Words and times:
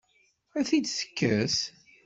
Ad 0.59 0.65
t-id-tekkes? 0.67 1.57